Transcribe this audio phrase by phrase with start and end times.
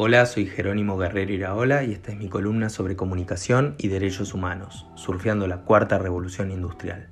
[0.00, 4.86] Hola, soy Jerónimo Guerrero Iraola y esta es mi columna sobre comunicación y derechos humanos,
[4.94, 7.08] surfeando la cuarta revolución industrial.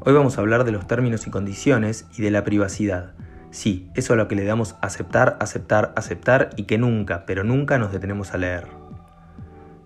[0.00, 3.12] Hoy vamos a hablar de los términos y condiciones y de la privacidad.
[3.50, 7.76] Sí, eso a lo que le damos aceptar, aceptar, aceptar y que nunca, pero nunca
[7.76, 8.68] nos detenemos a leer.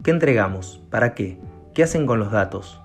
[0.05, 0.81] ¿Qué entregamos?
[0.91, 1.41] ¿Para qué?
[1.75, 2.81] ¿Qué hacen con los datos?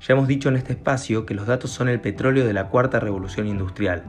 [0.00, 2.98] Ya hemos dicho en este espacio que los datos son el petróleo de la cuarta
[2.98, 4.02] revolución industrial.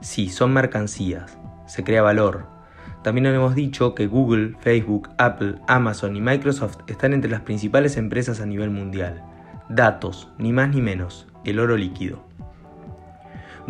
[0.00, 1.36] Sí, son mercancías.
[1.66, 2.59] Se crea valor,
[3.02, 8.40] también hemos dicho que Google, Facebook, Apple, Amazon y Microsoft están entre las principales empresas
[8.40, 9.22] a nivel mundial.
[9.68, 12.29] Datos, ni más ni menos, el oro líquido.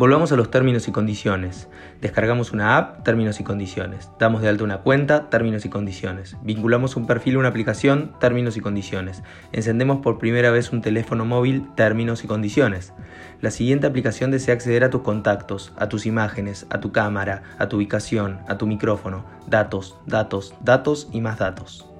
[0.01, 1.67] Volvamos a los términos y condiciones.
[2.01, 4.09] Descargamos una app, términos y condiciones.
[4.17, 6.37] Damos de alta una cuenta, términos y condiciones.
[6.41, 9.21] Vinculamos un perfil a una aplicación, términos y condiciones.
[9.51, 12.93] Encendemos por primera vez un teléfono móvil, términos y condiciones.
[13.41, 17.69] La siguiente aplicación desea acceder a tus contactos, a tus imágenes, a tu cámara, a
[17.69, 19.23] tu ubicación, a tu micrófono.
[19.45, 21.90] Datos, datos, datos y más datos.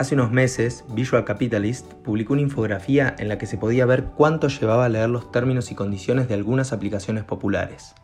[0.00, 4.48] Hace unos meses, Visual Capitalist publicó una infografía en la que se podía ver cuánto
[4.48, 7.94] llevaba a leer los términos y condiciones de algunas aplicaciones populares.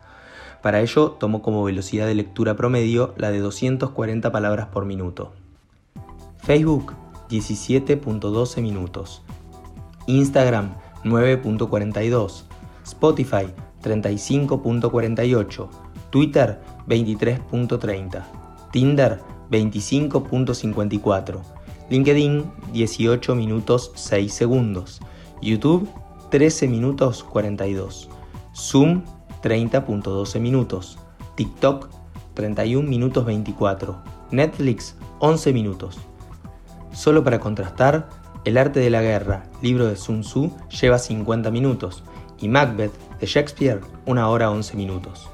[0.61, 5.33] Para ello, tomó como velocidad de lectura promedio la de 240 palabras por minuto.
[6.43, 6.93] Facebook,
[7.31, 9.23] 17.12 minutos.
[10.05, 12.43] Instagram, 9.42.
[12.85, 13.47] Spotify,
[13.81, 15.69] 35.48.
[16.11, 18.23] Twitter, 23.30.
[18.71, 19.19] Tinder,
[19.49, 21.56] 25.54.
[21.89, 22.43] LinkedIn
[22.73, 24.99] 18 minutos 6 segundos,
[25.41, 25.89] YouTube
[26.31, 28.09] 13 minutos 42,
[28.53, 29.03] Zoom
[29.41, 30.97] 30.12 minutos,
[31.35, 31.89] TikTok
[32.33, 33.97] 31 minutos 24,
[34.31, 35.97] Netflix 11 minutos.
[36.91, 38.09] Solo para contrastar,
[38.43, 42.03] El arte de la guerra, libro de Sun Tzu, lleva 50 minutos.
[42.39, 45.29] Y Macbeth de Shakespeare 1 hora 11 minutos.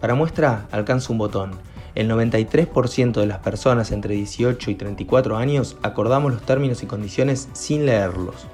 [0.00, 1.52] Para muestra, alcanza un botón
[1.96, 7.48] el 93% de las personas entre 18 y 34 años acordamos los términos y condiciones
[7.54, 8.46] sin leerlos.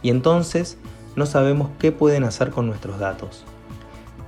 [0.00, 0.78] Y entonces
[1.16, 3.44] no sabemos qué pueden hacer con nuestros datos.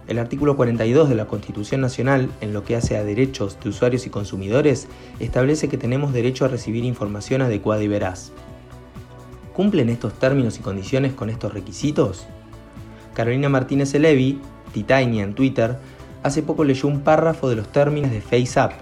[0.09, 4.04] El artículo 42 de la Constitución Nacional, en lo que hace a derechos de usuarios
[4.06, 4.88] y consumidores,
[5.21, 8.33] establece que tenemos derecho a recibir información adecuada y veraz.
[9.54, 12.27] ¿Cumplen estos términos y condiciones con estos requisitos?
[13.15, 14.41] Carolina Martínez Elevi,
[14.72, 15.78] Titania en Twitter,
[16.26, 18.72] hace poco leyó un párrafo de los términos de FaceApp,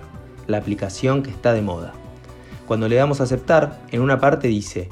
[0.47, 1.93] la aplicación que está de moda.
[2.67, 4.89] Cuando le damos a aceptar, en una parte dice,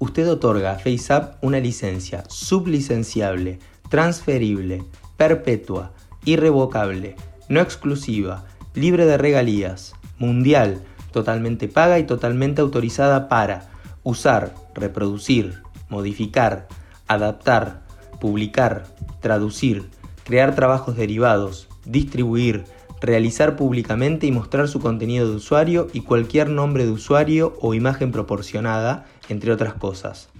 [0.00, 4.82] usted otorga a FaceApp una licencia sublicenciable, transferible,
[5.16, 5.92] perpetua,
[6.24, 7.14] irrevocable,
[7.48, 13.70] no exclusiva, libre de regalías, mundial, totalmente paga y totalmente autorizada para
[14.02, 16.66] usar, reproducir, modificar,
[17.06, 17.82] adaptar,
[18.20, 18.82] publicar,
[19.20, 19.88] traducir,
[20.32, 22.64] crear trabajos derivados, distribuir,
[23.02, 28.12] realizar públicamente y mostrar su contenido de usuario y cualquier nombre de usuario o imagen
[28.12, 30.30] proporcionada, entre otras cosas.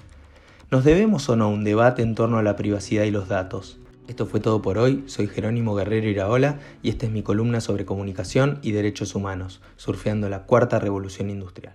[0.71, 3.81] ¿Nos debemos o no un debate en torno a la privacidad y los datos?
[4.09, 7.85] Esto fue todo por hoy, soy Jerónimo Guerrero Iraola y esta es mi columna sobre
[7.85, 11.75] comunicación y derechos humanos, surfeando la cuarta revolución industrial.